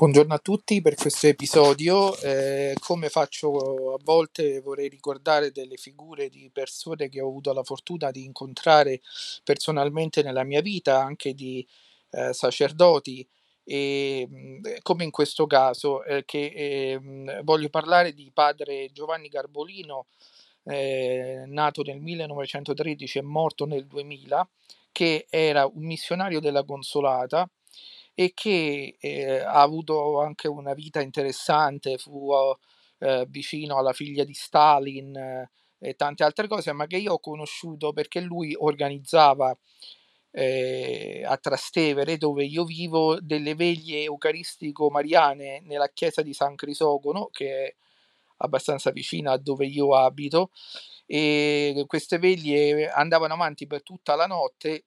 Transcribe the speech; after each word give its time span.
Buongiorno 0.00 0.32
a 0.32 0.38
tutti 0.38 0.80
per 0.80 0.94
questo 0.94 1.26
episodio. 1.26 2.16
Eh, 2.22 2.74
come 2.80 3.10
faccio 3.10 3.92
a 3.92 3.98
volte 4.02 4.62
vorrei 4.62 4.88
ricordare 4.88 5.52
delle 5.52 5.76
figure 5.76 6.30
di 6.30 6.48
persone 6.50 7.10
che 7.10 7.20
ho 7.20 7.28
avuto 7.28 7.52
la 7.52 7.62
fortuna 7.62 8.10
di 8.10 8.24
incontrare 8.24 9.02
personalmente 9.44 10.22
nella 10.22 10.42
mia 10.42 10.62
vita, 10.62 11.02
anche 11.02 11.34
di 11.34 11.68
eh, 12.12 12.32
sacerdoti, 12.32 13.28
e 13.62 14.26
mm, 14.26 14.64
come 14.80 15.04
in 15.04 15.10
questo 15.10 15.46
caso, 15.46 16.02
eh, 16.04 16.24
che 16.24 16.50
ehm, 16.54 17.42
voglio 17.42 17.68
parlare 17.68 18.14
di 18.14 18.30
padre 18.32 18.88
Giovanni 18.92 19.28
Garbolino, 19.28 20.06
eh, 20.64 21.42
nato 21.46 21.82
nel 21.82 22.00
1913 22.00 23.18
e 23.18 23.22
morto 23.22 23.66
nel 23.66 23.86
2000, 23.86 24.48
che 24.92 25.26
era 25.28 25.66
un 25.66 25.84
missionario 25.84 26.40
della 26.40 26.64
Consolata 26.64 27.46
e 28.20 28.32
che 28.34 28.98
eh, 29.00 29.38
ha 29.38 29.62
avuto 29.62 30.20
anche 30.20 30.46
una 30.46 30.74
vita 30.74 31.00
interessante, 31.00 31.96
fu 31.96 32.30
eh, 32.98 33.24
vicino 33.30 33.78
alla 33.78 33.94
figlia 33.94 34.24
di 34.24 34.34
Stalin 34.34 35.16
eh, 35.16 35.50
e 35.78 35.94
tante 35.94 36.22
altre 36.22 36.46
cose, 36.46 36.72
ma 36.72 36.86
che 36.86 36.98
io 36.98 37.14
ho 37.14 37.18
conosciuto 37.18 37.94
perché 37.94 38.20
lui 38.20 38.54
organizzava 38.54 39.56
eh, 40.32 41.22
a 41.24 41.34
Trastevere, 41.38 42.18
dove 42.18 42.44
io 42.44 42.64
vivo, 42.64 43.18
delle 43.22 43.54
veglie 43.54 44.02
eucaristico-mariane 44.02 45.62
nella 45.64 45.88
chiesa 45.88 46.20
di 46.20 46.34
San 46.34 46.56
Crisogono, 46.56 47.30
che 47.32 47.64
è 47.68 47.74
abbastanza 48.42 48.90
vicina 48.90 49.32
a 49.32 49.38
dove 49.38 49.64
io 49.64 49.94
abito, 49.96 50.50
e 51.06 51.84
queste 51.86 52.18
veglie 52.18 52.90
andavano 52.90 53.32
avanti 53.32 53.66
per 53.66 53.82
tutta 53.82 54.14
la 54.14 54.26
notte 54.26 54.84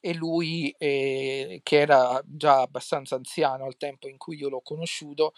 e 0.00 0.14
lui, 0.14 0.74
eh, 0.78 1.60
che 1.62 1.78
era 1.78 2.20
già 2.24 2.60
abbastanza 2.62 3.16
anziano 3.16 3.64
al 3.64 3.76
tempo 3.76 4.08
in 4.08 4.16
cui 4.18 4.36
io 4.36 4.48
l'ho 4.48 4.60
conosciuto, 4.60 5.32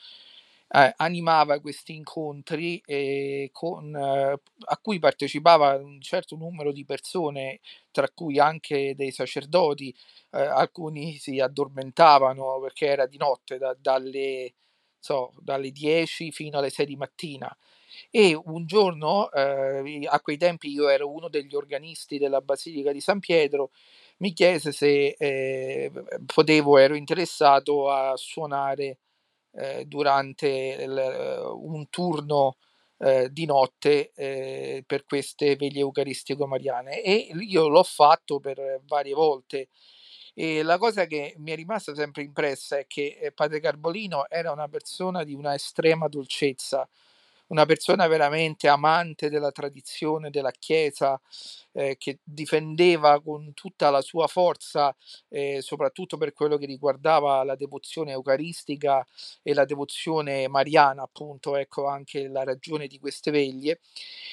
eh, 0.70 0.92
animava 0.96 1.60
questi 1.60 1.94
incontri 1.94 2.82
eh, 2.84 3.48
con, 3.52 3.94
eh, 3.96 4.40
a 4.66 4.78
cui 4.82 4.98
partecipava 4.98 5.76
un 5.76 6.00
certo 6.02 6.36
numero 6.36 6.72
di 6.72 6.84
persone, 6.84 7.60
tra 7.90 8.08
cui 8.10 8.38
anche 8.38 8.94
dei 8.94 9.10
sacerdoti, 9.10 9.94
eh, 10.32 10.40
alcuni 10.42 11.16
si 11.16 11.40
addormentavano 11.40 12.60
perché 12.60 12.86
era 12.86 13.06
di 13.06 13.16
notte, 13.16 13.56
da, 13.58 13.74
dalle, 13.80 14.52
so, 14.98 15.32
dalle 15.40 15.70
10 15.70 16.30
fino 16.32 16.58
alle 16.58 16.70
6 16.70 16.86
di 16.86 16.96
mattina. 16.96 17.56
E 18.10 18.34
un 18.34 18.66
giorno, 18.66 19.30
eh, 19.32 20.06
a 20.06 20.20
quei 20.20 20.36
tempi 20.36 20.70
io 20.70 20.88
ero 20.88 21.10
uno 21.10 21.28
degli 21.28 21.54
organisti 21.54 22.18
della 22.18 22.40
Basilica 22.42 22.92
di 22.92 23.00
San 23.00 23.18
Pietro, 23.20 23.70
mi 24.18 24.32
chiese 24.32 24.72
se 24.72 25.14
eh, 25.18 25.92
potevo, 26.26 26.78
ero 26.78 26.94
interessato 26.96 27.90
a 27.90 28.16
suonare 28.16 28.98
eh, 29.52 29.84
durante 29.86 30.48
il, 30.48 31.42
un 31.54 31.88
turno 31.88 32.56
eh, 32.98 33.30
di 33.32 33.46
notte 33.46 34.12
eh, 34.14 34.82
per 34.86 35.04
queste 35.04 35.56
veglie 35.56 35.80
eucaristico-mariane 35.80 37.02
e 37.02 37.30
io 37.32 37.68
l'ho 37.68 37.82
fatto 37.84 38.40
per 38.40 38.80
varie 38.86 39.14
volte. 39.14 39.68
E 40.34 40.62
la 40.62 40.78
cosa 40.78 41.06
che 41.06 41.34
mi 41.38 41.50
è 41.50 41.56
rimasta 41.56 41.94
sempre 41.94 42.22
impressa 42.22 42.78
è 42.78 42.86
che 42.86 43.18
eh, 43.20 43.32
Padre 43.32 43.60
Carbolino 43.60 44.28
era 44.28 44.52
una 44.52 44.68
persona 44.68 45.24
di 45.24 45.34
una 45.34 45.54
estrema 45.54 46.06
dolcezza, 46.08 46.88
una 47.48 47.66
persona 47.66 48.06
veramente 48.06 48.68
amante 48.68 49.28
della 49.30 49.50
tradizione 49.50 50.30
della 50.30 50.50
Chiesa, 50.50 51.20
eh, 51.72 51.96
che 51.98 52.18
difendeva 52.22 53.20
con 53.22 53.52
tutta 53.54 53.90
la 53.90 54.00
sua 54.00 54.26
forza, 54.26 54.94
eh, 55.28 55.60
soprattutto 55.62 56.16
per 56.16 56.32
quello 56.32 56.56
che 56.56 56.66
riguardava 56.66 57.42
la 57.44 57.56
devozione 57.56 58.12
eucaristica 58.12 59.06
e 59.42 59.54
la 59.54 59.64
devozione 59.64 60.48
mariana, 60.48 61.02
appunto, 61.02 61.56
ecco 61.56 61.86
anche 61.86 62.28
la 62.28 62.44
ragione 62.44 62.86
di 62.86 62.98
queste 62.98 63.30
veglie, 63.30 63.80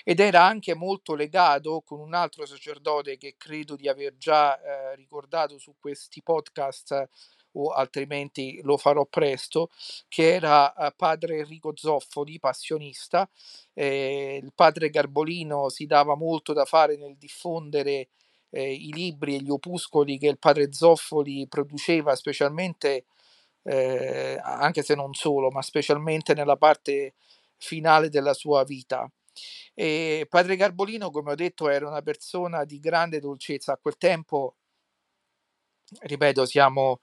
ed 0.03 0.19
era 0.19 0.43
anche 0.43 0.73
molto 0.75 1.15
legato 1.15 1.81
con 1.81 1.99
un 1.99 2.13
altro 2.13 2.45
sacerdote 2.45 3.17
che 3.17 3.35
credo 3.37 3.75
di 3.75 3.87
aver 3.87 4.17
già 4.17 4.59
eh, 4.59 4.95
ricordato 4.95 5.57
su 5.57 5.75
questi 5.79 6.21
podcast 6.21 7.09
o 7.55 7.71
altrimenti 7.71 8.59
lo 8.63 8.77
farò 8.77 9.05
presto, 9.05 9.69
che 10.07 10.33
era 10.33 10.73
uh, 10.75 10.87
padre 10.95 11.39
Enrico 11.39 11.73
Zoffoli, 11.75 12.39
passionista. 12.39 13.29
Eh, 13.73 14.39
il 14.41 14.51
padre 14.53 14.89
Garbolino 14.89 15.69
si 15.69 15.85
dava 15.85 16.15
molto 16.15 16.53
da 16.53 16.65
fare 16.65 16.97
nel 16.97 17.17
diffondere 17.17 18.09
eh, 18.49 18.73
i 18.73 18.91
libri 18.93 19.35
e 19.35 19.41
gli 19.41 19.49
opuscoli 19.49 20.17
che 20.17 20.27
il 20.27 20.39
padre 20.39 20.71
Zoffoli 20.71 21.47
produceva, 21.47 22.15
specialmente, 22.15 23.05
eh, 23.63 24.39
anche 24.41 24.83
se 24.83 24.95
non 24.95 25.13
solo, 25.13 25.49
ma 25.49 25.61
specialmente 25.61 26.33
nella 26.33 26.57
parte 26.57 27.15
finale 27.57 28.09
della 28.09 28.33
sua 28.33 28.63
vita. 28.63 29.09
E 29.73 30.25
padre 30.29 30.55
Garbolino, 30.55 31.11
come 31.11 31.31
ho 31.31 31.35
detto, 31.35 31.67
era 31.69 31.87
una 31.87 32.01
persona 32.01 32.63
di 32.63 32.79
grande 32.79 33.19
dolcezza. 33.19 33.73
A 33.73 33.77
quel 33.77 33.97
tempo, 33.97 34.55
ripeto, 36.01 36.45
siamo 36.45 36.99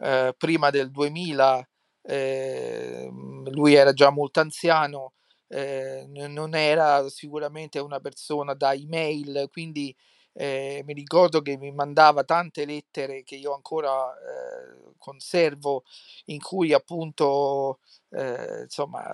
eh, 0.00 0.34
prima 0.36 0.70
del 0.70 0.90
2000, 0.90 1.68
eh, 2.02 3.08
lui 3.50 3.74
era 3.74 3.92
già 3.92 4.10
molto 4.10 4.40
anziano, 4.40 5.14
eh, 5.48 6.04
non 6.08 6.54
era 6.54 7.08
sicuramente 7.08 7.78
una 7.78 8.00
persona 8.00 8.54
da 8.54 8.72
email, 8.74 9.48
quindi 9.50 9.94
eh, 10.34 10.82
mi 10.84 10.92
ricordo 10.92 11.40
che 11.42 11.56
mi 11.56 11.72
mandava 11.72 12.22
tante 12.22 12.64
lettere 12.64 13.24
che 13.24 13.36
io 13.36 13.54
ancora 13.54 14.12
eh, 14.12 14.92
conservo, 14.98 15.84
in 16.26 16.40
cui 16.40 16.72
appunto 16.72 17.80
insomma 18.10 19.04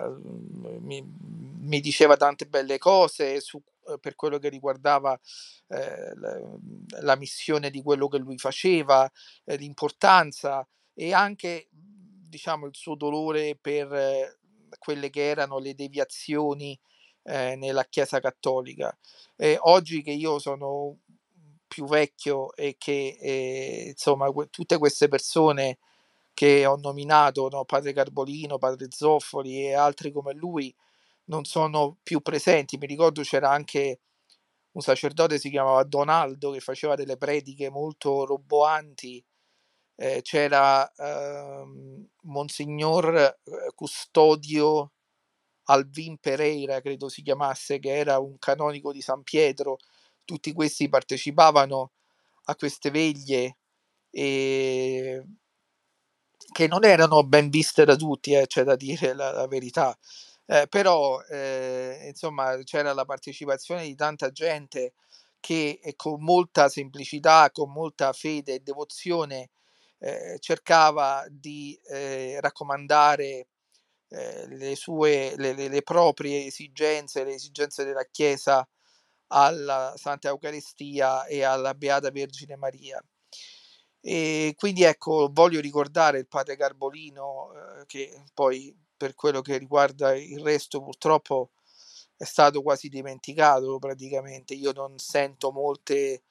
mi, 0.80 1.02
mi, 1.02 1.80
diceva 1.80 2.16
tante 2.16 2.46
belle 2.46 2.78
cose 2.78 3.40
su, 3.40 3.60
per 4.00 4.14
quello 4.14 4.38
che 4.38 4.48
riguardava 4.48 5.18
eh, 5.68 6.14
la, 6.14 6.40
la, 7.00 7.16
missione 7.16 7.70
di 7.70 7.82
quello 7.82 8.08
che 8.08 8.18
lui 8.18 8.38
faceva, 8.38 9.10
eh, 9.44 9.56
l'importanza 9.56 10.66
e 10.94 11.12
anche 11.12 11.68
diciamo 11.70 12.66
il 12.66 12.74
suo 12.74 12.96
dolore 12.96 13.56
per 13.60 13.92
eh, 13.92 14.38
quelle 14.78 15.10
che 15.10 15.28
erano 15.28 15.58
le 15.58 15.74
deviazioni 15.74 16.78
eh, 17.24 17.56
nella 17.56 17.84
Chiesa 17.84 18.20
Cattolica. 18.20 18.96
Eh, 19.36 19.56
oggi 19.60 20.02
che 20.02 20.12
io 20.12 20.38
sono 20.38 20.98
più 21.66 21.86
vecchio 21.86 22.54
e 22.54 22.76
che 22.78 23.16
eh, 23.20 23.84
insomma 23.88 24.30
que- 24.30 24.48
tutte 24.48 24.78
queste 24.78 25.08
persone 25.08 25.78
che 26.34 26.66
ho 26.66 26.76
nominato, 26.76 27.48
no, 27.48 27.64
padre 27.64 27.92
Carbolino, 27.92 28.58
padre 28.58 28.88
Zoffoli 28.90 29.66
e 29.66 29.74
altri 29.74 30.12
come 30.12 30.34
lui, 30.34 30.74
non 31.26 31.44
sono 31.44 31.98
più 32.02 32.20
presenti. 32.20 32.76
Mi 32.78 32.86
ricordo 32.86 33.22
c'era 33.22 33.50
anche 33.50 34.00
un 34.72 34.82
sacerdote, 34.82 35.38
si 35.38 35.50
chiamava 35.50 35.82
Donaldo, 35.84 36.50
che 36.52 36.60
faceva 36.60 36.94
delle 36.96 37.16
prediche 37.16 37.70
molto 37.70 38.24
roboanti 38.26 39.24
eh, 39.96 40.20
c'era 40.22 40.90
ehm, 40.94 42.06
Monsignor 42.22 43.16
eh, 43.16 43.36
Custodio 43.74 44.92
Alvin 45.64 46.18
Pereira, 46.18 46.80
credo 46.80 47.08
si 47.08 47.22
chiamasse, 47.22 47.78
che 47.78 47.96
era 47.96 48.18
un 48.18 48.38
canonico 48.38 48.92
di 48.92 49.00
San 49.02 49.22
Pietro. 49.22 49.78
Tutti 50.24 50.52
questi 50.52 50.88
partecipavano 50.88 51.92
a 52.46 52.56
queste 52.56 52.90
veglie 52.90 53.58
e 54.10 55.24
che 56.52 56.66
non 56.68 56.84
erano 56.84 57.24
ben 57.24 57.50
viste 57.50 57.84
da 57.84 57.96
tutti, 57.96 58.32
eh, 58.34 58.46
c'è 58.46 58.62
da 58.64 58.76
dire 58.76 59.14
la, 59.14 59.32
la 59.32 59.46
verità. 59.46 59.96
Eh, 60.46 60.66
però 60.68 61.22
eh, 61.22 62.04
insomma 62.08 62.54
c'era 62.64 62.92
la 62.92 63.06
partecipazione 63.06 63.84
di 63.84 63.94
tanta 63.94 64.30
gente 64.30 64.92
che 65.40 65.80
eh, 65.82 65.94
con 65.96 66.22
molta 66.22 66.68
semplicità, 66.68 67.50
con 67.50 67.72
molta 67.72 68.12
fede 68.12 68.54
e 68.54 68.60
devozione 68.60 69.50
eh, 69.98 70.36
cercava 70.40 71.24
di 71.30 71.78
eh, 71.84 72.38
raccomandare 72.40 73.48
eh, 74.08 74.46
le 74.48 74.76
sue, 74.76 75.34
le, 75.36 75.54
le, 75.54 75.68
le, 75.68 75.82
proprie 75.82 76.44
esigenze, 76.46 77.24
le 77.24 77.34
esigenze 77.34 77.84
della 77.84 78.04
Chiesa 78.10 78.66
alla 79.28 79.94
Santa 79.96 80.28
Eucaristia 80.28 81.24
e 81.26 81.42
alla 81.42 81.74
Beata 81.74 82.10
Vergine 82.10 82.56
Maria. 82.56 83.02
E 84.00 84.52
quindi 84.56 84.82
ecco, 84.82 85.30
voglio 85.32 85.60
ricordare 85.60 86.18
il 86.18 86.28
padre 86.28 86.56
Garbolino, 86.56 87.52
eh, 87.80 87.86
che 87.86 88.22
poi 88.34 88.74
per 88.96 89.14
quello 89.14 89.40
che 89.40 89.58
riguarda 89.58 90.14
il 90.14 90.40
resto 90.40 90.82
purtroppo 90.82 91.50
è 92.16 92.24
stato 92.24 92.62
quasi 92.62 92.88
dimenticato 92.88 93.78
praticamente. 93.78 94.54
Io 94.54 94.72
non 94.72 94.98
sento 94.98 95.52
molte 95.52 96.22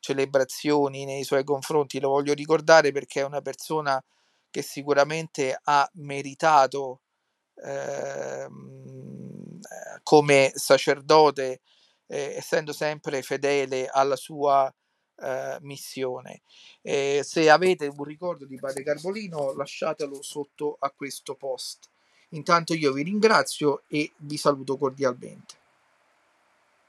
celebrazioni 0.00 1.04
nei 1.04 1.24
suoi 1.24 1.44
confronti. 1.44 2.00
Lo 2.00 2.10
voglio 2.10 2.34
ricordare 2.34 2.92
perché 2.92 3.20
è 3.20 3.24
una 3.24 3.40
persona 3.40 4.02
che 4.50 4.62
sicuramente 4.62 5.58
ha 5.62 5.88
meritato 5.94 7.02
ehm, 7.54 9.60
come 10.02 10.52
sacerdote, 10.54 11.60
eh, 12.06 12.34
essendo 12.36 12.72
sempre 12.72 13.22
fedele 13.22 13.86
alla 13.86 14.16
sua 14.16 14.72
eh, 15.20 15.58
missione. 15.60 16.42
Eh, 16.82 17.20
se 17.22 17.50
avete 17.50 17.86
un 17.86 18.04
ricordo 18.04 18.46
di 18.46 18.56
Padre 18.56 18.82
Carbolino, 18.82 19.54
lasciatelo 19.54 20.22
sotto 20.22 20.76
a 20.78 20.90
questo 20.90 21.34
post. 21.34 21.88
Intanto 22.30 22.74
io 22.74 22.92
vi 22.92 23.02
ringrazio 23.02 23.82
e 23.88 24.12
vi 24.18 24.36
saluto 24.36 24.76
cordialmente. 24.76 25.57